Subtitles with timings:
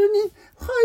[0.00, 0.79] ルに入